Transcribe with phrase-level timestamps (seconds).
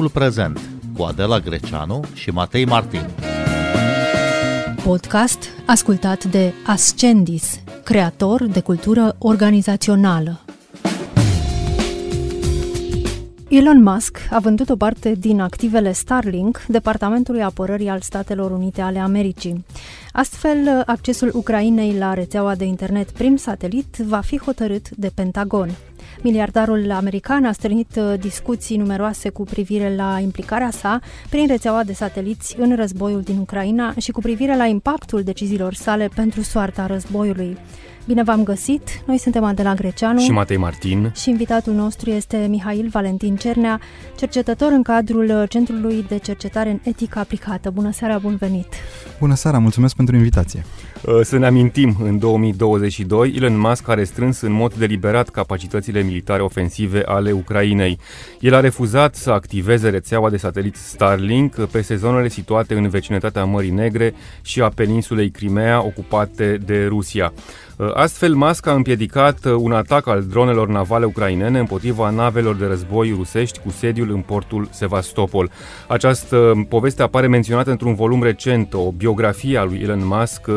[0.00, 0.60] Timpul prezent
[0.96, 3.06] cu Adela Greceanu și Matei Martin.
[4.84, 10.40] Podcast ascultat de Ascendis, creator de cultură organizațională.
[13.48, 18.98] Elon Musk a vândut o parte din activele Starlink Departamentului Apărării al Statelor Unite ale
[18.98, 19.64] Americii.
[20.12, 25.70] Astfel, accesul Ucrainei la rețeaua de internet prin satelit va fi hotărât de Pentagon.
[26.22, 31.92] Miliardarul american a strânit uh, discuții numeroase cu privire la implicarea sa prin rețeaua de
[31.92, 37.56] sateliți în războiul din Ucraina și cu privire la impactul deciziilor sale pentru soarta războiului.
[38.06, 39.02] Bine v-am găsit!
[39.06, 43.80] Noi suntem Adela Greceanu și Matei Martin și invitatul nostru este Mihail Valentin Cernea,
[44.16, 47.70] cercetător în cadrul Centrului de Cercetare în Etică Aplicată.
[47.70, 48.66] Bună seara, bun venit!
[49.18, 50.64] Bună seara, mulțumesc pentru invitație!
[51.06, 56.42] Uh, să ne amintim, în 2022, Elon Musk a restrâns în mod deliberat capacitățile militare
[56.42, 57.98] ofensive ale Ucrainei.
[58.40, 63.70] El a refuzat să activeze rețeaua de satelit Starlink pe zonele situate în vecinătatea Mării
[63.70, 67.32] Negre și a peninsulei Crimea ocupate de Rusia.
[67.80, 72.66] Uh, astfel, Musk a împiedicat uh, un atac al dronelor navale ucrainene împotriva navelor de
[72.66, 75.50] război rusești cu sediul în portul Sevastopol.
[75.88, 80.48] Această poveste apare menționată într-un volum recent, o biografie a lui Elon Musk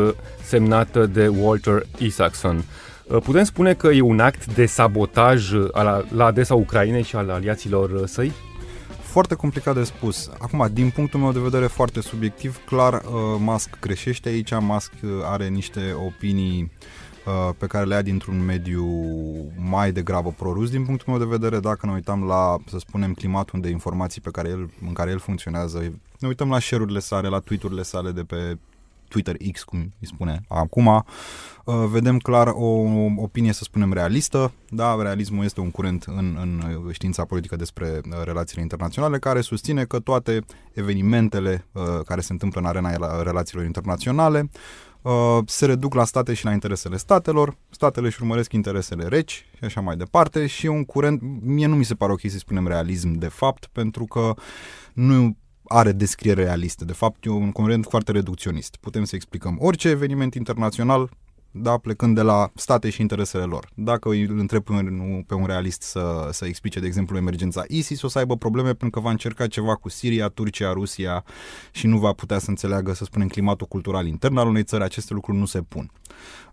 [0.42, 2.64] semnată de Walter Isaacson.
[3.04, 7.30] Uh, putem spune că e un act de sabotaj la, la adresa Ucrainei și al
[7.30, 8.32] aliaților săi?
[9.00, 10.30] Foarte complicat de spus.
[10.38, 13.02] Acum, din punctul meu de vedere foarte subiectiv, clar,
[13.38, 17.13] Musk greșește aici, Musk are niște opinii Uh,
[17.58, 18.86] pe care le ia dintr-un mediu
[19.56, 23.60] mai degrabă prorus din punctul meu de vedere, dacă ne uităm la, să spunem, climatul
[23.60, 25.78] de informații pe care el, în care el funcționează,
[26.18, 28.58] ne uităm la share-urile sale, la tweet-urile sale de pe
[29.08, 32.66] Twitter X, cum îi spune acum, uh, vedem clar o
[33.16, 34.52] opinie, să spunem, realistă.
[34.68, 39.84] Da, realismul este un curent în, în știința politică despre uh, relațiile internaționale care susține
[39.84, 41.66] că toate evenimentele
[42.04, 44.93] care se întâmplă în arena relațiilor internaționale Uh,
[45.46, 49.80] se reduc la state și la interesele statelor, statele își urmăresc interesele reci și așa
[49.80, 53.28] mai departe și un curent, mie nu mi se pare ok să spunem realism de
[53.28, 54.34] fapt, pentru că
[54.92, 56.84] nu are descriere realistă.
[56.84, 58.76] De fapt, e un curent foarte reducționist.
[58.76, 61.10] Putem să explicăm orice eveniment internațional
[61.56, 63.68] da, plecând de la state și interesele lor.
[63.74, 68.02] Dacă îi întreb pe un, pe un realist să, să explice, de exemplu, emergența ISIS,
[68.02, 71.24] o să aibă probleme pentru că va încerca ceva cu Siria, Turcia, Rusia
[71.72, 74.82] și nu va putea să înțeleagă, să spunem, climatul cultural intern al unei țări.
[74.82, 75.90] Aceste lucruri nu se pun.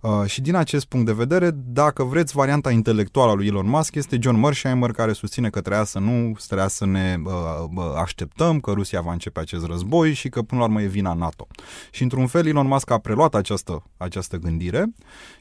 [0.02, 3.96] Uh, și din acest punct de vedere, dacă vreți, varianta intelectuală a lui Elon Musk
[3.96, 7.34] este John Mersheimer, care susține că trebuia să nu, trebuia să ne uh,
[7.76, 11.14] uh, așteptăm, că Rusia va începe acest război și că până la urmă e vina
[11.14, 11.48] NATO.
[11.92, 14.91] Și într-un fel Elon Musk a preluat această, această gândire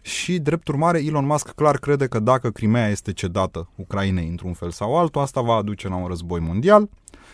[0.00, 4.70] și, drept urmare, Elon Musk clar crede că dacă Crimea este cedată Ucrainei într-un fel
[4.70, 6.88] sau altul, asta va aduce la un război mondial,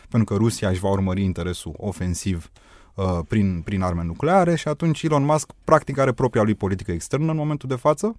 [0.08, 2.50] pentru că Rusia își va urmări interesul ofensiv
[2.94, 7.30] uh, prin, prin arme nucleare și atunci Elon Musk practic are propria lui politică externă
[7.30, 8.16] în momentul de față,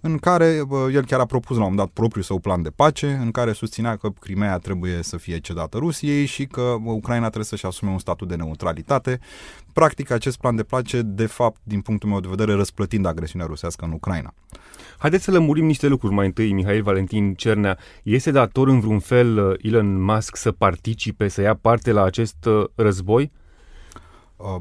[0.00, 2.70] în care uh, el chiar a propus la un moment dat propriul său plan de
[2.70, 7.44] pace, în care susținea că Crimea trebuie să fie cedată Rusiei și că Ucraina trebuie
[7.44, 9.20] să-și asume un statut de neutralitate.
[9.72, 13.84] Practic, acest plan de pace, de fapt, din punctul meu de vedere, răsplătind agresiunea rusească
[13.84, 14.34] în Ucraina.
[14.98, 17.78] Haideți să lămurim niște lucruri mai întâi, Mihail Valentin Cernea.
[18.02, 22.44] Este dator în vreun fel uh, Elon Musk să participe, să ia parte la acest
[22.44, 23.30] uh, război?
[24.36, 24.56] Uh,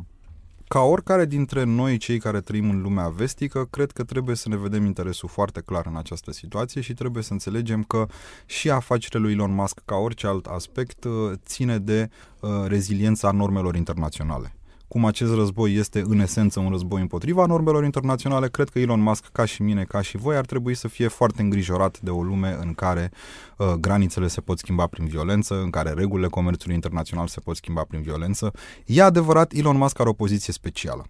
[0.67, 4.57] ca oricare dintre noi, cei care trăim în lumea vestică, cred că trebuie să ne
[4.57, 8.07] vedem interesul foarte clar în această situație și trebuie să înțelegem că
[8.45, 11.11] și afacerea lui Elon Musk, ca orice alt aspect, uh,
[11.45, 14.56] ține de uh, reziliența normelor internaționale
[14.87, 19.25] cum acest război este în esență un război împotriva normelor internaționale, cred că Elon Musk,
[19.31, 22.57] ca și mine, ca și voi, ar trebui să fie foarte îngrijorat de o lume
[22.61, 23.11] în care
[23.57, 27.83] uh, granițele se pot schimba prin violență, în care regulile comerțului internațional se pot schimba
[27.87, 28.51] prin violență.
[28.85, 31.05] E adevărat, Elon Musk are o poziție specială.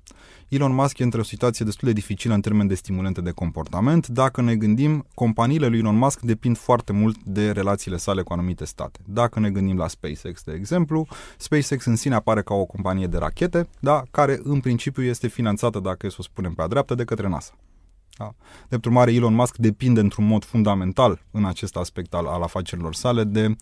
[0.48, 4.08] Elon Musk e într-o situație destul de dificilă în termen de stimulente de comportament.
[4.08, 8.66] Dacă ne gândim, companiile lui Elon Musk depind foarte mult de relațiile sale cu anumite
[8.66, 9.00] state.
[9.06, 11.08] Dacă ne gândim la SpaceX, de exemplu,
[11.38, 15.80] SpaceX în sine apare ca o companie de rachete, da, care în principiu este finanțată,
[15.80, 17.54] dacă e să o spunem pe a dreaptă, de către NASA.
[18.18, 18.36] Da.
[18.68, 23.24] Drept urmare, Elon Musk depinde într-un mod fundamental în acest aspect al, al afacerilor sale
[23.24, 23.56] de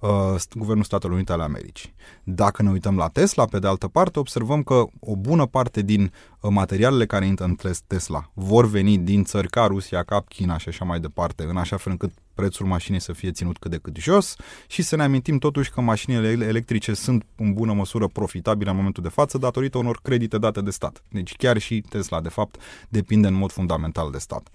[0.00, 1.94] uh, Guvernul Statelor Unite ale Americii.
[2.24, 6.12] Dacă ne uităm la Tesla, pe de altă parte, observăm că o bună parte din
[6.40, 7.56] uh, materialele care intră în
[7.86, 11.76] Tesla vor veni din țări ca Rusia, ca China și așa mai departe, în așa
[11.76, 14.36] fel încât prețul mașinii să fie ținut cât de cât jos
[14.66, 19.02] și să ne amintim totuși că mașinile electrice sunt în bună măsură profitabile în momentul
[19.02, 21.02] de față datorită unor credite date de stat.
[21.08, 24.48] Deci chiar și Tesla, de fapt, depinde în mod fundamental de stat.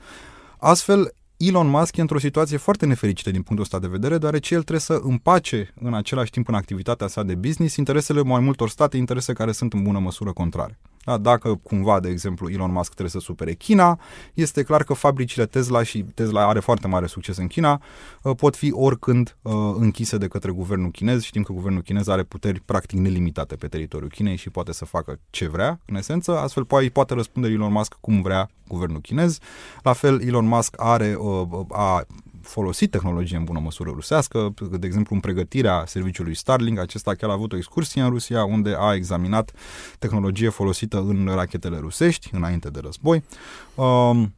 [0.57, 1.13] Astfel,
[1.48, 4.80] Elon Musk e într-o situație foarte nefericită din punctul ăsta de vedere, deoarece el trebuie
[4.80, 9.34] să împace în același timp în activitatea sa de business interesele mai multor state, interese
[9.34, 10.80] care sunt în bună măsură contrare.
[11.04, 14.00] Da, dacă cumva, de exemplu, Elon Musk trebuie să supere China,
[14.34, 17.82] este clar că fabricile Tesla și Tesla are foarte mare succes în China,
[18.22, 21.24] uh, pot fi oricând uh, închise de către guvernul chinez.
[21.24, 25.20] Știm că guvernul chinez are puteri practic nelimitate pe teritoriul Chinei și poate să facă
[25.30, 29.38] ce vrea, în esență, astfel poate, poate răspunde Elon Musk cum vrea guvernul chinez.
[29.82, 32.06] La fel, Elon Musk are, uh, a
[32.44, 37.34] folosit tehnologie în bună măsură rusească, de exemplu în pregătirea serviciului Starlink, acesta chiar a
[37.34, 39.51] avut o excursie în Rusia unde a examinat
[40.00, 43.24] tehnologie folosită în rachetele rusești înainte de război.
[43.75, 44.34] Um,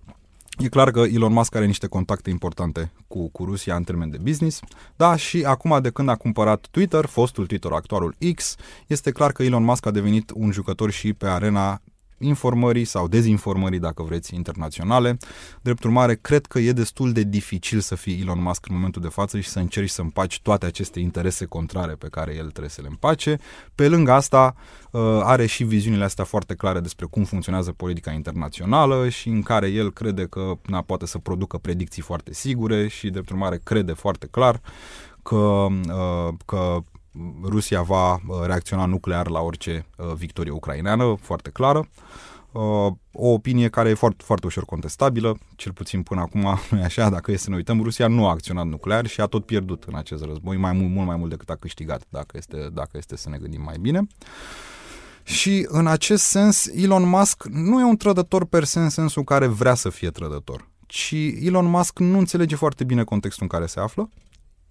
[0.58, 4.18] E clar că Elon Musk are niște contacte importante cu, cu Rusia în termen de
[4.22, 4.60] business,
[4.96, 8.56] da, și acum de când a cumpărat Twitter, fostul Twitter, actualul X,
[8.88, 11.82] este clar că Elon Musk a devenit un jucător și pe arena
[12.18, 15.18] informării sau dezinformării, dacă vreți, internaționale.
[15.62, 19.08] Drept urmare, cred că e destul de dificil să fii Elon Musk în momentul de
[19.08, 22.82] față și să încerci să împaci toate aceste interese contrare pe care el trebuie să
[22.82, 23.38] le împace.
[23.76, 24.56] Pe lângă asta,
[24.92, 29.68] uh, are și viziunile astea foarte clare despre cum funcționează politica internațională și în care
[29.68, 34.28] el crede că na, poate să producă predicții foarte sigure și, drept urmare, crede foarte
[34.32, 34.62] clar
[35.24, 36.84] că, uh, că
[37.44, 41.88] Rusia va uh, reacționa nuclear la orice uh, victorie ucraineană, foarte clară.
[42.52, 42.62] Uh,
[43.12, 47.10] o opinie care e foarte, foarte ușor contestabilă, cel puțin până acum nu e așa,
[47.10, 49.96] dacă e să ne uităm, Rusia nu a acționat nuclear și a tot pierdut în
[49.96, 53.30] acest război, mai mult, mult mai mult decât a câștigat, dacă este, dacă este să
[53.30, 54.08] ne gândim mai bine.
[55.24, 59.48] Și în acest sens, Elon Musk nu e un trădător per se în sensul care
[59.48, 63.80] vrea să fie trădător, ci Elon Musk nu înțelege foarte bine contextul în care se
[63.80, 64.10] află,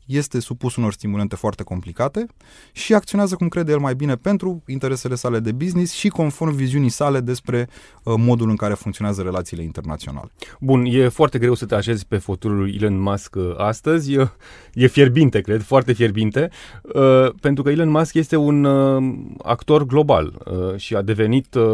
[0.04, 2.26] este supus unor stimulente foarte complicate
[2.72, 6.88] și acționează cum crede el mai bine pentru interesele sale de business și conform viziunii
[6.88, 7.68] sale despre
[8.02, 10.30] uh, modul în care funcționează relațiile internaționale.
[10.60, 14.12] Bun, e foarte greu să te așezi pe fotolul lui Elon Musk uh, astăzi.
[14.12, 14.32] E,
[14.74, 16.50] e fierbinte, cred, foarte fierbinte,
[16.82, 21.64] uh, pentru că Elon Musk este un uh, actor global uh, și a devenit, uh,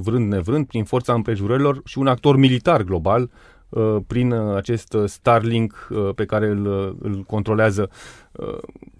[0.00, 3.59] vrând nevrând, prin forța împrejurărilor și un actor militar global Uh,
[4.06, 6.66] prin uh, acest uh, Starlink pe care îl,
[7.00, 7.90] îl controlează.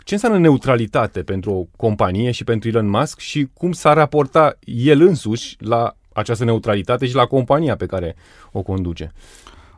[0.04, 5.00] Ce înseamnă neutralitate pentru o companie și pentru Elon Musk și cum s-ar raporta el
[5.00, 8.16] însuși la această neutralitate și la compania pe care
[8.52, 9.12] o conduce?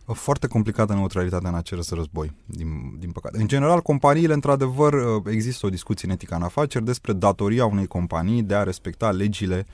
[0.07, 3.41] Foarte complicată neutralitatea în acest război, din, din păcate.
[3.41, 4.95] În general, companiile, într-adevăr,
[5.27, 9.67] există o discuție în etica în afaceri despre datoria unei companii de a respecta legile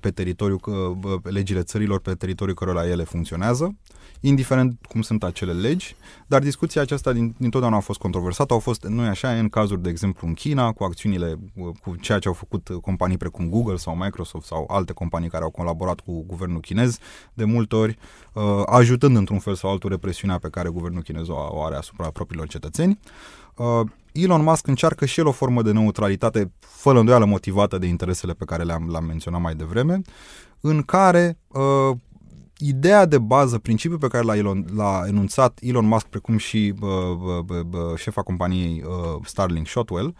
[0.00, 0.60] pe teritoriul,
[1.22, 3.74] legile țărilor pe teritoriul cărora ele funcționează
[4.26, 5.96] indiferent cum sunt acele legi,
[6.26, 9.88] dar discuția aceasta din, dintotdeauna a fost controversată, au fost, nu așa, în cazuri, de
[9.88, 11.38] exemplu, în China, cu acțiunile,
[11.82, 15.50] cu ceea ce au făcut companii precum Google sau Microsoft sau alte companii care au
[15.50, 16.98] colaborat cu guvernul chinez,
[17.34, 17.98] de multe ori.
[17.98, 18.23] uh,
[18.66, 22.98] ajutând într-un fel sau altul represiunea pe care guvernul chinez o are asupra propriilor cetățeni.
[23.56, 23.80] Uh,
[24.12, 28.44] Elon Musk încearcă și el o formă de neutralitate fără îndoială motivată de interesele pe
[28.44, 30.00] care le-am, le-am menționat mai devreme,
[30.60, 31.96] în care uh,
[32.58, 36.88] ideea de bază, principiul pe care l-a, Elon, l-a enunțat Elon Musk, precum și uh,
[37.48, 40.14] uh, uh, șefa companiei uh, Starlink, Shotwell,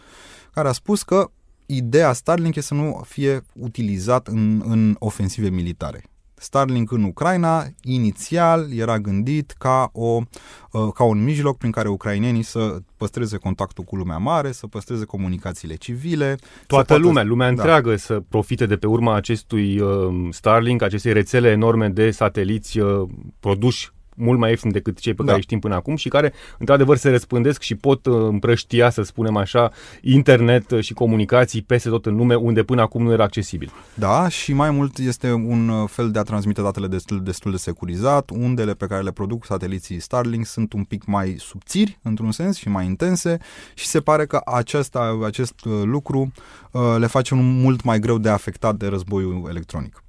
[0.52, 1.30] care a spus că
[1.66, 6.04] ideea Starlink este să nu fie utilizat în, în ofensive militare.
[6.44, 10.20] Starlink în Ucraina, inițial, era gândit ca, o,
[10.70, 15.04] uh, ca un mijloc prin care ucrainenii să păstreze contactul cu lumea mare, să păstreze
[15.04, 16.36] comunicațiile civile.
[16.66, 17.02] Toată poată...
[17.02, 17.52] lumea, lumea da.
[17.52, 23.08] întreagă să profite de pe urma acestui uh, Starlink, acestei rețele enorme de sateliți uh,
[23.40, 25.30] produși mult mai ieftin decât cei pe da.
[25.30, 29.36] care știm până acum și care, într-adevăr, se răspândesc și pot uh, împrăștia, să spunem
[29.36, 33.72] așa, internet uh, și comunicații peste tot în lume, unde până acum nu era accesibil.
[33.94, 37.56] Da, și mai mult este un uh, fel de a transmite datele destul, destul de
[37.56, 38.30] securizat.
[38.30, 42.68] Undele pe care le produc sateliții Starlink sunt un pic mai subțiri, într-un sens, și
[42.68, 43.38] mai intense
[43.74, 46.32] și se pare că acesta, acest lucru
[46.98, 50.03] le face mult mai greu de afectat de războiul electronic.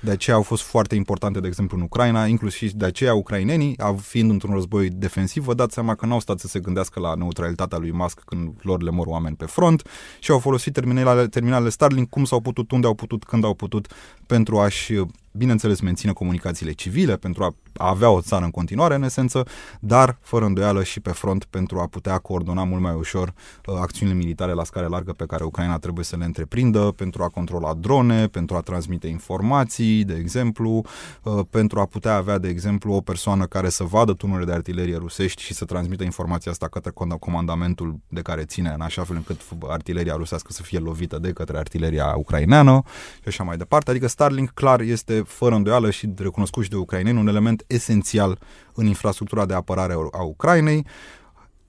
[0.00, 4.30] De aceea au fost foarte importante, de exemplu, în Ucraina, inclusiv de aceea ucrainenii, fiind
[4.30, 7.92] într-un război defensiv, vă dați seama că n-au stat să se gândească la neutralitatea lui
[7.92, 9.82] Musk când lor le mor oameni pe front
[10.18, 13.92] și au folosit terminalele, terminalele Starlink cum s-au putut, unde au putut, când au putut,
[14.26, 15.02] pentru a-și
[15.32, 17.54] bineînțeles, menține comunicațiile civile pentru a
[17.88, 19.46] avea o țară în continuare, în esență,
[19.80, 23.34] dar fără îndoială și pe front pentru a putea coordona mult mai ușor
[23.66, 27.28] uh, acțiunile militare la scară largă pe care Ucraina trebuie să le întreprindă, pentru a
[27.28, 30.84] controla drone, pentru a transmite informații, de exemplu,
[31.22, 34.96] uh, pentru a putea avea, de exemplu, o persoană care să vadă tunurile de artilerie
[34.96, 39.40] rusești și să transmită informația asta către comandamentul de care ține, în așa fel încât
[39.68, 42.82] artileria rusească să fie lovită de către artileria ucraineană
[43.22, 43.90] și așa mai departe.
[43.90, 48.38] Adică Starlink clar este fără îndoială și recunoscut și de ucraineni, un element esențial
[48.74, 50.86] în infrastructura de apărare a Ucrainei.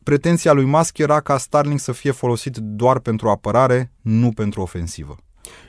[0.03, 5.15] Pretenția lui Musk era ca Starlink să fie folosit doar pentru apărare, nu pentru ofensivă.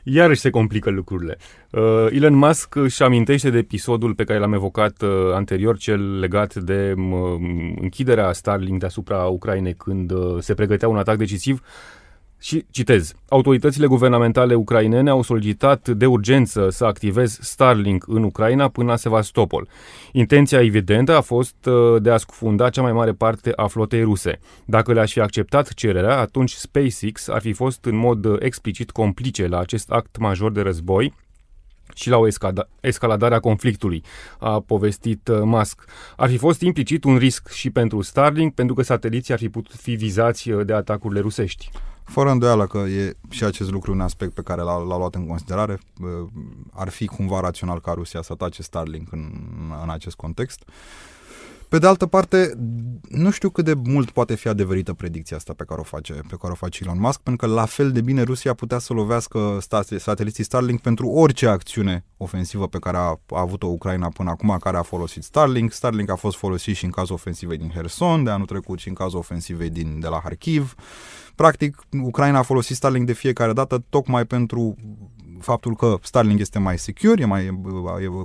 [0.05, 1.37] Iarăși se complică lucrurile.
[1.71, 6.55] Uh, Elon Musk își amintește de episodul pe care l-am evocat uh, anterior, cel legat
[6.55, 7.13] de uh,
[7.81, 11.63] închiderea Starlink deasupra Ucrainei când uh, se pregătea un atac decisiv.
[12.43, 18.91] Și citez, autoritățile guvernamentale ucrainene au solicitat de urgență să activez Starlink în Ucraina până
[18.91, 19.69] la Sevastopol.
[20.13, 24.39] Intenția evidentă a fost uh, de a scufunda cea mai mare parte a flotei ruse.
[24.65, 29.47] Dacă le-aș fi acceptat cererea, atunci SpaceX ar fi fost în mod uh, explicit complice
[29.47, 31.15] la acest act major de război
[31.95, 32.27] și la o
[32.81, 34.03] escaladare a conflictului,
[34.39, 35.85] a povestit uh, Musk.
[36.17, 39.75] Ar fi fost implicit un risc și pentru Starlink, pentru că sateliții ar fi putut
[39.75, 41.71] fi vizați de atacurile rusești.
[42.05, 45.27] Fără îndoială că e și acest lucru un aspect pe care l-a, l-a luat în
[45.27, 45.81] considerare.
[46.73, 49.31] Ar fi cumva rațional ca Rusia să atace Starlink în,
[49.83, 50.63] în acest context.
[51.71, 52.53] Pe de altă parte,
[53.09, 56.37] nu știu cât de mult poate fi adeverită predicția asta pe care o face, pe
[56.41, 59.59] care o face Elon Musk, pentru că la fel de bine Rusia putea să lovească
[59.99, 64.77] sateliții Starlink pentru orice acțiune ofensivă pe care a, a avut-o Ucraina până acum, care
[64.77, 65.73] a folosit Starlink.
[65.73, 68.95] Starlink a fost folosit și în cazul ofensivei din Herson de anul trecut și în
[68.95, 70.75] cazul ofensivei din, de la Kharkiv.
[71.35, 74.77] Practic, Ucraina a folosit Starlink de fiecare dată tocmai pentru
[75.41, 77.61] faptul că Starlink este mai secure, e mai,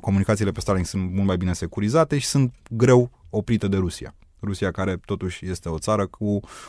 [0.02, 4.16] comunicațiile pe Starlink sunt mult mai bine securizate și sunt greu oprite de Rusia.
[4.46, 6.26] Rusia, care totuși este o țară cu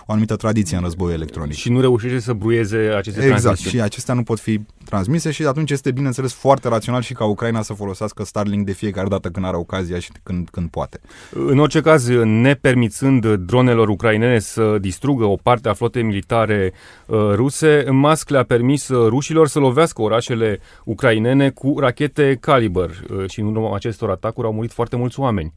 [0.06, 1.54] o anumită tradiție în războiul electronic.
[1.54, 3.76] Și nu reușește să bruieze aceste Exact, transmisiuni.
[3.76, 7.62] și acestea nu pot fi transmise și atunci este, bineînțeles, foarte rațional și ca Ucraina
[7.62, 11.00] să folosească Starlink de fiecare dată când are ocazia și când, când poate.
[11.30, 16.73] În orice caz, nepermițând dronelor ucrainene să distrugă o parte a flotei militare
[17.06, 23.30] uh, ruse, Musk le-a permis uh, rușilor să lovească orașele ucrainene cu rachete Caliber uh,
[23.30, 25.52] și în urma acestor atacuri au murit foarte mulți oameni.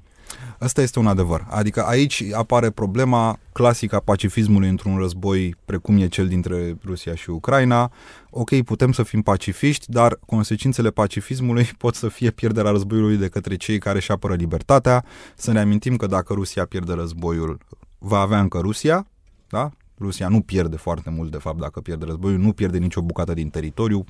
[0.59, 1.45] Asta este un adevăr.
[1.49, 7.29] Adică aici apare problema clasică a pacifismului într-un război precum e cel dintre Rusia și
[7.29, 7.91] Ucraina.
[8.29, 13.55] Ok, putem să fim pacifiști, dar consecințele pacifismului pot să fie pierderea războiului de către
[13.55, 15.05] cei care își apără libertatea.
[15.35, 17.57] Să ne amintim că dacă Rusia pierde războiul,
[17.97, 19.07] va avea încă Rusia,
[19.49, 19.71] da?
[19.99, 23.49] Rusia nu pierde foarte mult, de fapt, dacă pierde războiul, nu pierde nicio bucată din
[23.49, 24.03] teritoriu,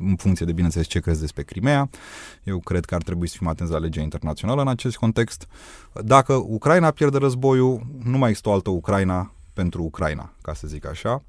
[0.00, 1.90] în funcție de, bineînțeles, ce crezi despre Crimea.
[2.42, 5.46] Eu cred că ar trebui să fim atenți la legea internațională în acest context.
[6.04, 10.86] Dacă Ucraina pierde războiul, nu mai există o altă Ucraina pentru Ucraina, ca să zic
[10.86, 11.22] așa.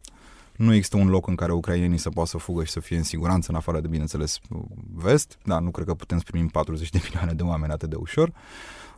[0.55, 3.03] Nu există un loc în care ucrainenii să poată să fugă și să fie în
[3.03, 4.39] siguranță, în afară de, bineînțeles,
[4.93, 7.95] vest, dar nu cred că putem să primim 40 de milioane de oameni atât de
[7.95, 8.31] ușor.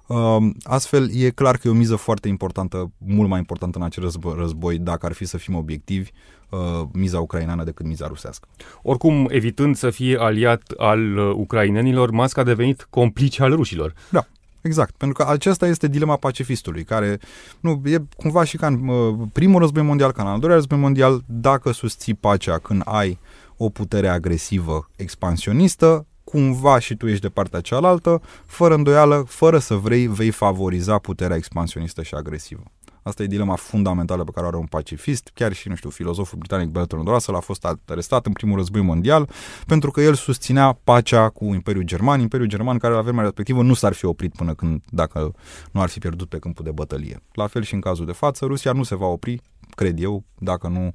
[0.07, 4.03] Uh, Astfel, e clar că e o miză foarte importantă, mult mai importantă în acel
[4.03, 6.11] război, război dacă ar fi să fim obiectivi,
[6.49, 6.59] uh,
[6.91, 8.47] miza ucraineană decât miza rusească.
[8.81, 13.93] Oricum, evitând să fie aliat al uh, ucrainenilor, Musk a devenit complice al rușilor.
[14.09, 14.27] Da.
[14.61, 17.19] Exact, pentru că aceasta este dilema pacifistului, care
[17.59, 20.77] nu e cumva și ca în uh, primul război mondial, ca în al doilea război
[20.77, 23.19] mondial, dacă susții pacea când ai
[23.57, 29.75] o putere agresivă expansionistă, cumva și tu ești de partea cealaltă, fără îndoială, fără să
[29.75, 32.63] vrei, vei favoriza puterea expansionistă și agresivă.
[33.03, 35.31] Asta e dilema fundamentală pe care o are un pacifist.
[35.33, 39.29] Chiar și, nu știu, filozoful britanic Bertrand Russell a fost arestat în primul război mondial
[39.67, 42.19] pentru că el susținea pacea cu Imperiul German.
[42.19, 45.33] Imperiul German care la vremea respectivă nu s-ar fi oprit până când, dacă
[45.71, 47.21] nu ar fi pierdut pe câmpul de bătălie.
[47.33, 49.41] La fel și în cazul de față, Rusia nu se va opri,
[49.75, 50.91] cred eu, dacă nu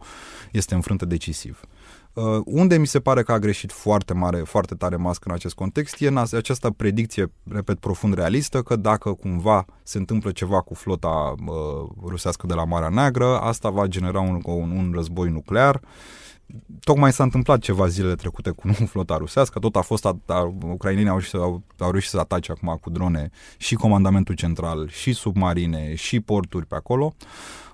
[0.53, 1.61] este înfrântă decisiv.
[2.13, 5.55] Uh, unde mi se pare că a greșit foarte mare, foarte tare Musk în acest
[5.55, 10.75] context e în această predicție, repet, profund realistă, că dacă cumva se întâmplă ceva cu
[10.75, 11.55] flota uh,
[12.07, 15.81] rusească de la Marea Neagră, asta va genera un, un, un război nuclear.
[16.81, 21.11] Tocmai s-a întâmplat ceva zilele trecute cu flota rusească, tot a fost, a, a, ucrainenii
[21.11, 26.21] au, au, au reușit să atace acum cu drone și comandamentul central, și submarine, și
[26.21, 27.15] porturi pe acolo.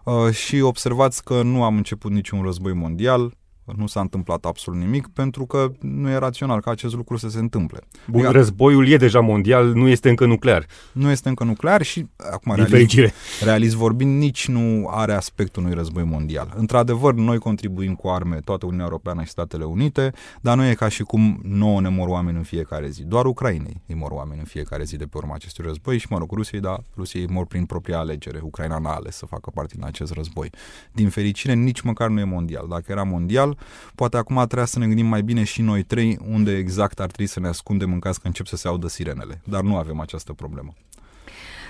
[0.05, 3.35] Uh, și observați că nu am început niciun război mondial,
[3.77, 7.39] nu s-a întâmplat absolut nimic pentru că nu e rațional ca acest lucru să se
[7.39, 7.81] întâmple.
[8.07, 10.67] Bun, Iar, războiul e deja mondial, nu este încă nuclear.
[10.93, 12.99] Nu este încă nuclear și, acum, realist,
[13.45, 16.53] realist vorbind, nici nu are aspectul unui război mondial.
[16.57, 20.89] Într-adevăr, noi contribuim cu arme, toată Uniunea Europeană și Statele Unite, dar nu e ca
[20.89, 23.03] și cum nouă ne mor oameni în fiecare zi.
[23.03, 26.19] Doar Ucrainei îi mor oameni în fiecare zi de pe urma acestui război și, mă
[26.19, 28.41] rog, Rusiei, da, Rusiei mor prin propria alegere.
[28.43, 30.51] Ucraina n-a ales să facă parte din acest război.
[30.93, 32.67] Din fericire, nici măcar nu e mondial.
[32.69, 33.56] Dacă era mondial,
[33.95, 37.27] Poate acum trebuia să ne gândim mai bine și noi trei unde exact ar trebui
[37.27, 39.41] să ne ascundem în caz că încep să se audă sirenele.
[39.45, 40.75] Dar nu avem această problemă.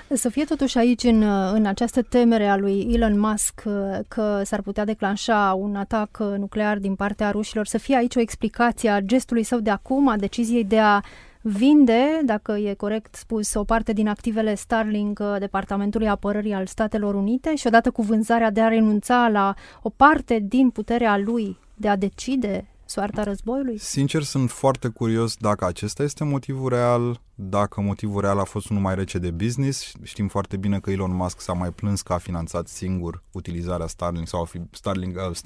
[0.09, 3.63] Să fie totuși aici, în, în această temere a lui Elon Musk,
[4.09, 8.91] că s-ar putea declanșa un atac nuclear din partea rușilor, să fie aici o explicație
[8.91, 11.01] a gestului său de acum, a deciziei de a
[11.41, 17.15] vinde, dacă e corect spus, o parte din activele Starlink uh, Departamentului Apărării al Statelor
[17.15, 21.89] Unite și odată cu vânzarea de a renunța la o parte din puterea lui de
[21.89, 23.79] a decide soarta războiului?
[23.79, 28.83] Sincer, sunt foarte curios dacă acesta este motivul real, dacă motivul real a fost unul
[28.83, 29.93] mai rece de business.
[30.03, 34.29] Știm foarte bine că Elon Musk s-a mai plâns că a finanțat singur utilizarea Starlink
[34.29, 35.37] sau Starlink, uh,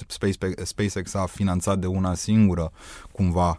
[0.62, 2.72] SpaceX a finanțat de una singură
[3.12, 3.58] cumva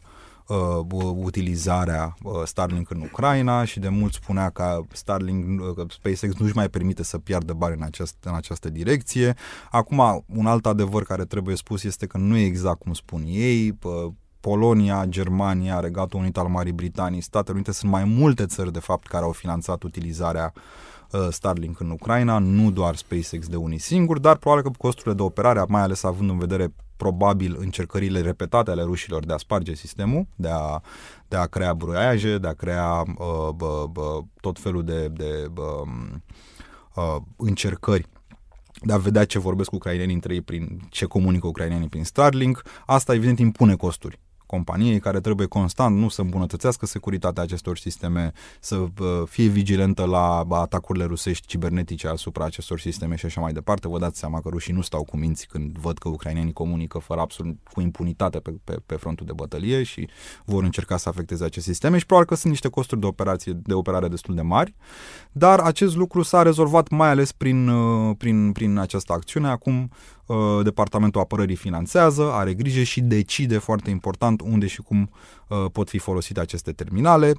[0.52, 6.56] uh, utilizarea uh, Starlink în Ucraina și de mult spunea că Starlink, uh, SpaceX nu-și
[6.56, 9.36] mai permite să piardă bani în, aceast, în această direcție.
[9.72, 13.78] Acum, un alt adevăr care trebuie spus este că nu e exact cum spun ei,
[13.84, 18.80] uh, Polonia, Germania, Regatul Unit al Marii Britanii, Statele Unite, sunt mai multe țări de
[18.80, 20.54] fapt care au finanțat utilizarea
[21.12, 25.22] uh, Starlink în Ucraina, nu doar SpaceX de unii singuri, dar probabil că costurile de
[25.22, 30.28] operare, mai ales având în vedere probabil încercările repetate ale rușilor de a sparge sistemul,
[30.36, 30.82] de a,
[31.28, 35.82] de a crea bruiaje, de a crea uh, bă, bă, tot felul de, de bă,
[36.96, 38.06] uh, încercări
[38.84, 42.62] de a vedea ce vorbesc ucrainenii între ei, prin ce comunică ucrainenii prin Starlink.
[42.86, 44.20] Asta, evident, impune costuri
[44.52, 48.86] companiei care trebuie constant nu să îmbunătățească securitatea acestor sisteme, să
[49.26, 53.88] fie vigilentă la atacurile rusești cibernetice asupra acestor sisteme și așa mai departe.
[53.88, 57.20] Vă dați seama că rușii nu stau cu minți când văd că ucrainenii comunică fără
[57.20, 60.10] absolut cu impunitate pe, pe, pe frontul de bătălie și
[60.46, 63.74] vor încerca să afecteze aceste sisteme și probabil că sunt niște costuri de operație de
[63.74, 64.76] operare destul de mari,
[65.32, 69.48] dar acest lucru s-a rezolvat mai ales prin, uh, prin, prin această acțiune.
[69.48, 69.90] Acum
[70.21, 70.21] Uh,
[70.64, 75.10] Departamentul Apărării finanțează, are grijă și decide foarte important unde și cum
[75.48, 77.34] uh, pot fi folosite aceste terminale.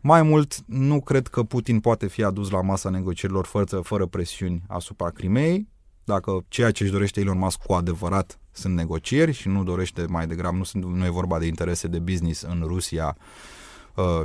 [0.00, 4.62] Mai mult, nu cred că Putin poate fi adus la masa negocierilor fărță, fără presiuni
[4.68, 5.68] asupra Crimei,
[6.04, 10.26] dacă ceea ce își dorește Elon Musk cu adevărat sunt negocieri și nu dorește mai
[10.26, 13.24] degrabă, nu, sunt, nu e vorba de interese de business în Rusia uh,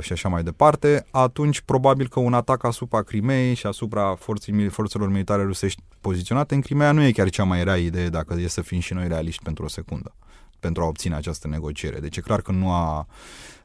[0.00, 5.08] și așa mai departe, atunci probabil că un atac asupra Crimei și asupra forții, forțelor
[5.08, 8.62] militare rusești poziționate în Crimea nu e chiar cea mai rea idee dacă e să
[8.62, 10.14] fim și noi realiști pentru o secundă
[10.62, 11.98] pentru a obține această negociere.
[11.98, 13.06] Deci e clar că nu a...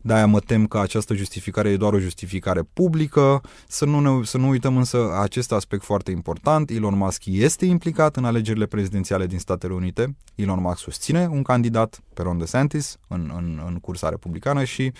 [0.02, 4.38] De-aia mă tem că această justificare e doar o justificare publică, să nu, ne, să
[4.38, 6.70] nu uităm însă acest aspect foarte important.
[6.70, 10.16] Elon Musk este implicat în alegerile prezidențiale din Statele Unite.
[10.36, 14.92] Elon Musk susține un candidat pe Ron DeSantis în, în, în cursa republicană și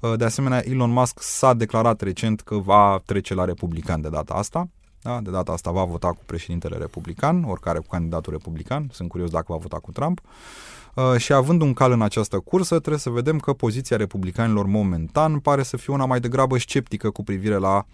[0.00, 4.34] uh, de asemenea Elon Musk s-a declarat recent că va trece la republican de data
[4.34, 4.68] asta.
[5.04, 5.20] Da?
[5.20, 8.88] De data asta va vota cu președintele republican, oricare cu candidatul republican.
[8.92, 10.20] Sunt curios dacă va vota cu Trump.
[10.24, 14.66] Uh, Uh, și având un cal în această cursă, trebuie să vedem că poziția republicanilor
[14.66, 17.84] momentan pare să fie una mai degrabă sceptică cu privire la uh,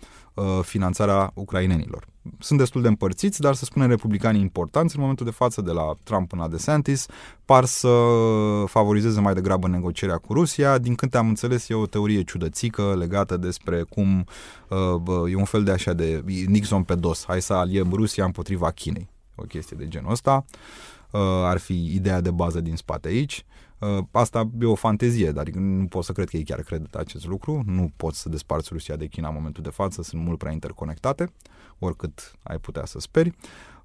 [0.62, 2.06] finanțarea ucrainenilor.
[2.38, 5.92] Sunt destul de împărțiți, dar să spunem republicanii importanți în momentul de față, de la
[6.02, 7.06] Trump până la DeSantis,
[7.44, 7.88] par să
[8.66, 10.78] favorizeze mai degrabă negocierea cu Rusia.
[10.78, 14.24] Din câte am înțeles, e o teorie ciudățică legată despre cum
[14.68, 17.24] uh, e un fel de așa de Nixon pe dos.
[17.26, 19.08] Hai să aliem Rusia împotriva Chinei.
[19.34, 20.44] O chestie de genul ăsta.
[20.46, 23.36] Uh, Uh, ar fi ideea de bază din spate aici.
[23.36, 23.59] Uh,
[24.10, 27.62] asta e o fantezie, dar nu pot să cred că ei chiar cred acest lucru.
[27.66, 31.32] Nu pot să desparți Rusia de China în momentul de față, sunt mult prea interconectate,
[31.78, 33.34] oricât ai putea să speri.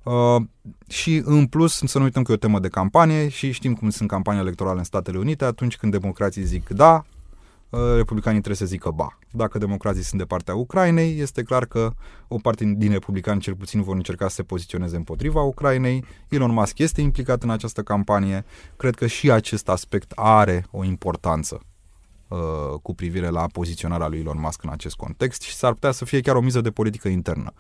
[0.03, 0.41] Uh,
[0.88, 3.89] și în plus să nu uităm că e o temă de campanie și știm cum
[3.89, 7.14] sunt campanii electorale în Statele Unite, atunci când democrații zic da, Uh,
[7.95, 9.17] republicanii trebuie să zică ba.
[9.31, 11.93] Dacă democrații sunt de partea Ucrainei, este clar că
[12.27, 16.05] o parte din republicani cel puțin vor încerca să se poziționeze împotriva Ucrainei.
[16.29, 18.45] Elon Musk este implicat în această campanie.
[18.77, 21.59] Cred că și acest aspect are o importanță
[22.27, 22.38] uh,
[22.81, 26.21] cu privire la poziționarea lui Elon Musk în acest context și s-ar putea să fie
[26.21, 27.53] chiar o miză de politică internă.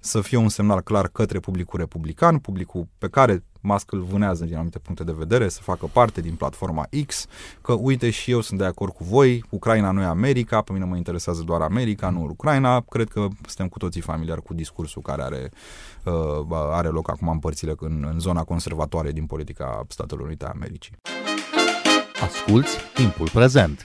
[0.00, 4.54] Să fie un semnal clar către publicul republican, publicul pe care Musk îl vânează din
[4.54, 7.26] anumite puncte de vedere, să facă parte din platforma X,
[7.60, 10.84] că uite și eu sunt de acord cu voi, Ucraina nu e America, pe mine
[10.84, 12.80] mă interesează doar America, nu Ucraina.
[12.80, 15.50] Cred că suntem cu toții familiari cu discursul care are,
[16.04, 20.50] uh, are loc acum în părțile în, în zona conservatoare din politica Statelor Unite a
[20.54, 20.96] Americii.
[22.22, 23.84] Asculți timpul prezent!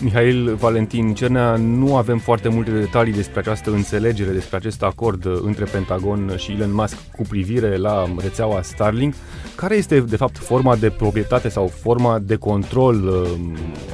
[0.00, 5.64] Mihail Valentin Cernea, nu avem foarte multe detalii despre această înțelegere, despre acest acord între
[5.64, 9.14] Pentagon și Elon Musk cu privire la rețeaua Starlink.
[9.54, 13.28] Care este, de fapt, forma de proprietate sau forma de control uh,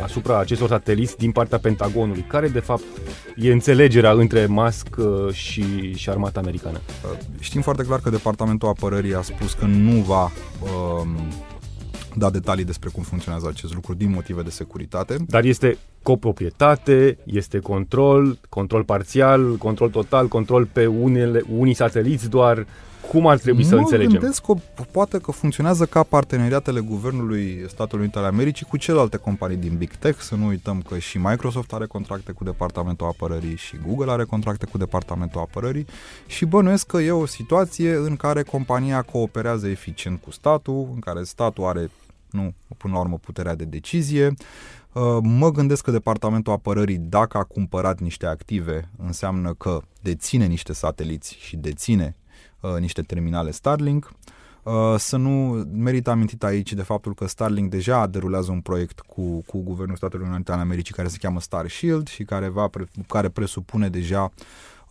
[0.02, 2.24] asupra acestor sateliți din partea Pentagonului?
[2.28, 2.84] Care, de fapt,
[3.36, 6.80] e înțelegerea între Musk uh, și, și armata americană?
[7.40, 10.24] Știm foarte clar că Departamentul Apărării a spus că nu va
[10.62, 11.06] uh,
[12.16, 15.16] da detalii despre cum funcționează acest lucru din motive de securitate.
[15.28, 22.66] Dar este coproprietate, este control, control parțial, control total, control pe unele, unii sateliți doar.
[23.08, 24.18] Cum ar trebui să mă înțelegem?
[24.18, 24.54] gândesc că
[24.90, 29.90] poate că funcționează ca parteneriatele Guvernului Statelor Unite ale Americii cu celelalte companii din Big
[29.90, 30.20] Tech.
[30.20, 34.66] Să nu uităm că și Microsoft are contracte cu Departamentul Apărării și Google are contracte
[34.66, 35.86] cu Departamentul Apărării
[36.26, 41.22] și bănuiesc că e o situație în care compania cooperează eficient cu statul, în care
[41.22, 41.90] statul are,
[42.30, 44.34] nu, până la urmă, puterea de decizie.
[44.92, 50.72] Uh, Mă gândesc că Departamentul Apărării, dacă a cumpărat niște active, înseamnă că deține niște
[50.72, 52.16] sateliți și deține
[52.60, 54.12] uh, niște terminale Starlink.
[54.62, 59.42] Uh, să nu merită amintit aici de faptul că Starlink deja derulează un proiect cu,
[59.46, 62.90] cu Guvernul Statelor Unite ale Americii care se cheamă Star Shield și care, va, pre-
[63.06, 64.30] care presupune deja uh,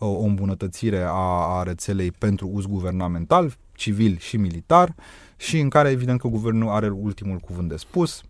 [0.00, 4.94] o îmbunătățire a, a rețelei pentru uz guvernamental, civil și militar
[5.40, 8.22] și în care evident că guvernul are ultimul cuvânt de spus.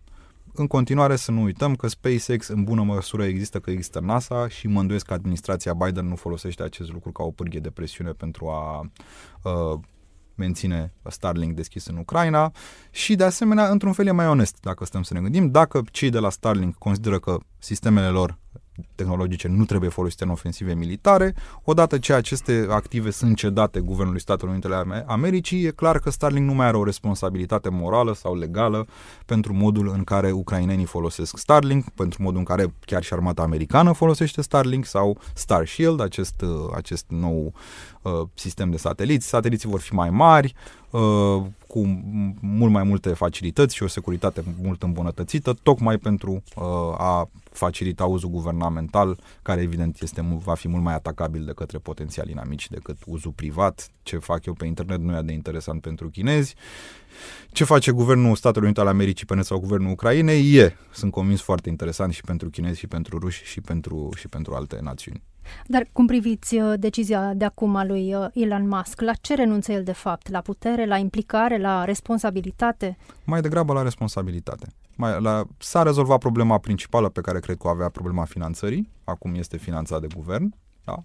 [0.53, 4.67] În continuare să nu uităm că SpaceX în bună măsură există că există NASA și
[4.67, 8.47] mă îndoiesc că administrația Biden nu folosește acest lucru ca o pârghie de presiune pentru
[8.47, 8.89] a
[9.43, 9.79] uh,
[10.35, 12.51] menține Starlink deschis în Ucraina
[12.91, 16.09] și de asemenea, într-un fel e mai onest dacă stăm să ne gândim, dacă cei
[16.09, 18.37] de la Starlink consideră că sistemele lor
[18.95, 21.35] tehnologice nu trebuie folosite în ofensive militare.
[21.63, 26.47] Odată ce aceste active sunt cedate Guvernului Statelor Unite ale Americii, e clar că Starlink
[26.47, 28.87] nu mai are o responsabilitate morală sau legală
[29.25, 33.91] pentru modul în care ucrainenii folosesc Starlink, pentru modul în care chiar și armata americană
[33.91, 36.43] folosește Starlink sau Star Shield, acest,
[36.75, 37.53] acest nou
[38.01, 39.27] uh, sistem de sateliți.
[39.27, 40.53] Sateliții vor fi mai mari,
[40.89, 42.03] uh, cu
[42.39, 46.63] mult mai multe facilități și o securitate mult îmbunătățită, tocmai pentru uh,
[46.97, 52.31] a facilita uzul guvernamental, care evident este, va fi mult mai atacabil de către potențiali
[52.31, 53.89] inamici decât uzul privat.
[54.03, 56.55] Ce fac eu pe internet nu e de interesant pentru chinezi.
[57.51, 61.41] Ce face Guvernul Statelor Unite ale Americii pe net sau Guvernul Ucrainei e, sunt convins,
[61.41, 65.23] foarte interesant și pentru chinezi și pentru ruși și pentru, și pentru alte națiuni.
[65.67, 69.01] Dar cum priviți uh, decizia de acum a lui uh, Elon Musk?
[69.01, 70.29] La ce renunță el de fapt?
[70.29, 72.97] La putere, la implicare, la responsabilitate?
[73.23, 74.67] Mai degrabă la responsabilitate.
[75.01, 78.89] Mai, la, s-a rezolvat problema principală pe care cred că o avea problema finanțării.
[79.03, 80.53] Acum este finanțat de guvern.
[80.83, 80.97] Da?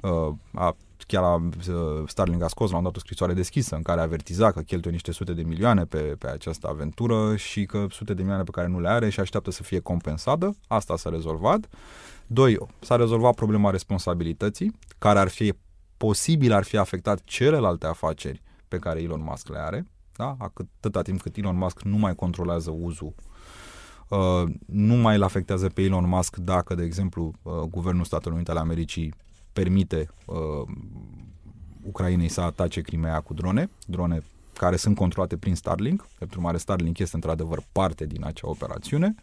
[0.00, 3.82] Uh, a, chiar a, uh, Starling a scos la un dat o scrisoare deschisă în
[3.82, 8.14] care avertiza că cheltuie niște sute de milioane pe, pe această aventură și că sute
[8.14, 10.56] de milioane pe care nu le are și așteaptă să fie compensată.
[10.66, 11.68] Asta s-a rezolvat.
[12.26, 15.54] Doi, s-a rezolvat problema responsabilității, care ar fi
[15.96, 20.36] posibil ar fi afectat celelalte afaceri pe care Elon Musk le are, da?
[20.38, 23.14] atâta timp cât Elon Musk nu mai controlează uzul
[24.08, 28.50] Uh, nu mai îl afectează pe Elon Musk dacă, de exemplu, uh, Guvernul Statelor Unite
[28.50, 29.14] ale Americii
[29.52, 30.36] permite uh,
[31.82, 36.06] Ucrainei să atace Crimea cu drone, drone care sunt controlate prin Starlink.
[36.16, 39.14] Drept urmare, Starlink este într-adevăr parte din acea operațiune.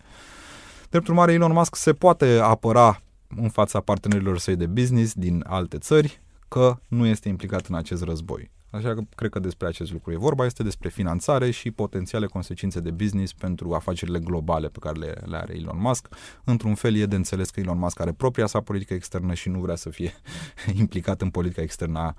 [0.90, 3.02] Drept urmare, Elon Musk se poate apăra
[3.36, 8.04] în fața partenerilor săi de business din alte țări că nu este implicat în acest
[8.04, 8.52] război.
[8.74, 12.80] Așa că cred că despre acest lucru e vorba, este despre finanțare și potențiale consecințe
[12.80, 16.08] de business pentru afacerile globale pe care le, le are Elon Musk.
[16.44, 19.60] Într-un fel e de înțeles că Elon Musk are propria sa politică externă și nu
[19.60, 20.14] vrea să fie
[20.82, 22.16] implicat în politica externă a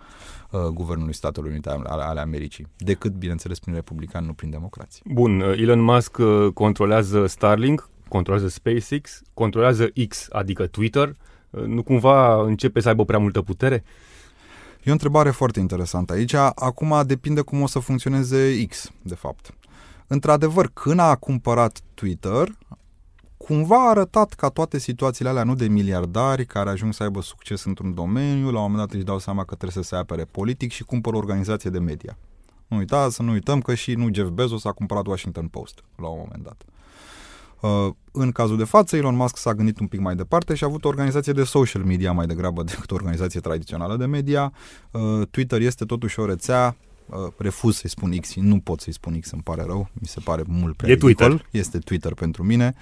[0.50, 5.02] uh, Guvernului Statelor Unite ale, ale Americii, decât, bineînțeles, prin republicani, nu prin democrații.
[5.04, 11.16] Bun, uh, Elon Musk uh, controlează Starlink, controlează SpaceX, controlează X, adică Twitter.
[11.50, 13.84] Uh, nu cumva începe să aibă prea multă putere?
[14.84, 16.34] E o întrebare foarte interesantă aici.
[16.54, 19.54] Acum depinde cum o să funcționeze X, de fapt.
[20.06, 22.58] Într-adevăr, când a cumpărat Twitter,
[23.36, 27.64] cumva a arătat ca toate situațiile alea, nu de miliardari care ajung să aibă succes
[27.64, 30.70] într-un domeniu, la un moment dat își dau seama că trebuie să se apere politic
[30.70, 32.16] și cumpără o organizație de media.
[32.66, 36.08] Nu uita, să nu uităm că și nu Jeff Bezos a cumpărat Washington Post la
[36.08, 36.62] un moment dat.
[37.64, 40.66] Uh, în cazul de față, Elon Musk s-a gândit un pic mai departe și a
[40.66, 44.52] avut o organizație de social media mai degrabă decât o organizație tradițională de media.
[44.90, 49.20] Uh, Twitter este totuși o rețea Uh, refuz să-i spun X, nu pot să-i spun
[49.20, 51.26] X, îmi pare rău, mi se pare mult prea E ridicol.
[51.26, 51.46] Twitter.
[51.50, 52.74] Este Twitter pentru mine.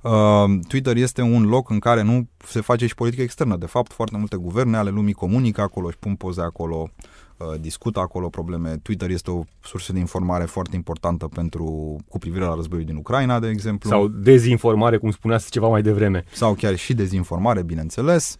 [0.00, 3.56] Uh, Twitter este un loc în care nu se face și politică externă.
[3.56, 8.00] De fapt, foarte multe guverne ale lumii comunică acolo, își pun poze acolo, uh, discută
[8.00, 8.76] acolo probleme.
[8.82, 13.38] Twitter este o sursă de informare foarte importantă pentru cu privire la războiul din Ucraina,
[13.38, 13.90] de exemplu.
[13.90, 16.24] Sau dezinformare, cum spuneați ceva mai devreme.
[16.32, 18.36] sau chiar și dezinformare, bineînțeles.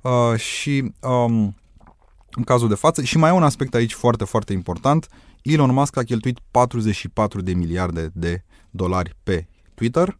[0.00, 1.56] Uh, și um,
[2.30, 5.08] în cazul de față, și mai e un aspect aici foarte, foarte important,
[5.42, 10.18] Elon Musk a cheltuit 44 de miliarde de dolari pe Twitter,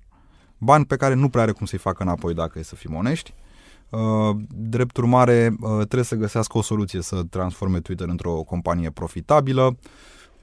[0.58, 3.34] bani pe care nu prea are cum să-i facă înapoi dacă e să fim onești.
[3.94, 9.76] Uh, drept urmare, uh, trebuie să găsească o soluție să transforme Twitter într-o companie profitabilă.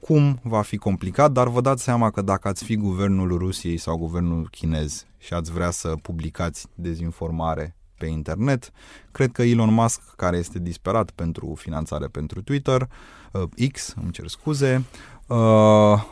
[0.00, 3.96] cum va fi complicat, dar vă dați seama că dacă ați fi guvernul Rusiei sau
[3.96, 8.70] guvernul chinez și ați vrea să publicați dezinformare pe internet,
[9.10, 12.88] cred că Elon Musk, care este disperat pentru finanțare pentru Twitter,
[13.32, 14.84] uh, X, îmi cer scuze,
[15.26, 15.36] uh,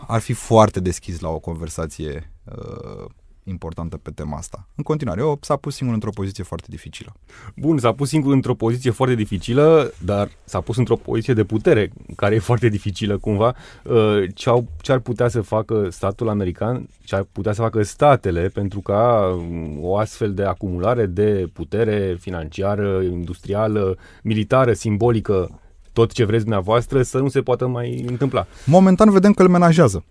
[0.06, 3.10] ar fi foarte deschis la o conversație uh,
[3.44, 4.66] importantă pe tema asta.
[4.74, 7.12] În continuare, eu s-a pus singur într-o poziție foarte dificilă.
[7.56, 11.92] Bun, s-a pus singur într-o poziție foarte dificilă, dar s-a pus într-o poziție de putere,
[12.16, 13.54] care e foarte dificilă cumva.
[13.84, 17.82] Uh, ce, au, ce ar putea să facă statul american, ce ar putea să facă
[17.82, 25.60] statele pentru ca um, o astfel de acumulare de putere financiară, industrială, militară, simbolică,
[25.92, 28.46] tot ce vreți dumneavoastră, să nu se poată mai întâmpla.
[28.66, 30.04] Momentan vedem că îl menajează.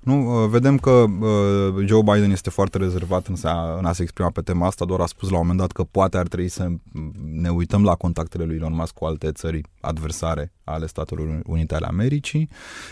[0.00, 4.02] Nu, uh, vedem că uh, Joe Biden este foarte rezervat în, a, în a se
[4.02, 6.48] exprima pe tema asta, doar a spus la un moment dat că poate ar trebui
[6.48, 6.68] să
[7.32, 11.86] ne uităm la contactele lui Elon Musk cu alte țări adversare ale Statelor Unite ale
[11.86, 12.48] Americii.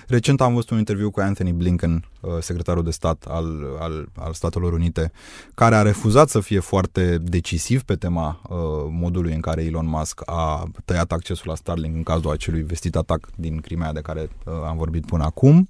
[0.07, 4.33] Recent am văzut un interviu cu Anthony Blinken, uh, secretarul de stat al, al, al
[4.33, 5.13] Statelor Unite,
[5.55, 8.57] care a refuzat să fie foarte decisiv pe tema uh,
[8.91, 13.29] modului în care Elon Musk a tăiat accesul la Starlink în cazul acelui vestit atac
[13.37, 15.69] din Crimea de care uh, am vorbit până acum.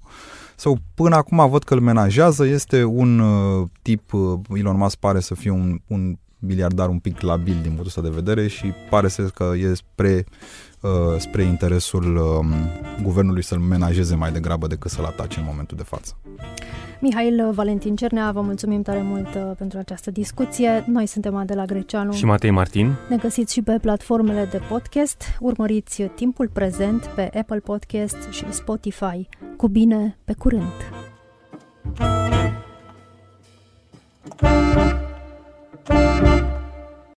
[0.55, 5.19] Sau până acum văd că îl menajează, este un uh, tip, uh, Elon Musk pare
[5.19, 9.07] să fie un, un miliardar un pic labil din punctul ăsta de vedere și pare
[9.07, 12.53] să că e spre, uh, Uh, spre interesul um,
[13.03, 16.17] guvernului să-l menajeze mai degrabă decât să-l atace în momentul de față.
[16.99, 20.83] Mihail Valentin Cernea, vă mulțumim tare mult uh, pentru această discuție.
[20.87, 22.95] Noi suntem Adela Greceanu și Matei Martin.
[23.09, 25.23] Ne găsiți și pe platformele de podcast.
[25.39, 29.27] Urmăriți uh, timpul prezent pe Apple Podcast și Spotify.
[29.57, 30.73] Cu bine, pe curând!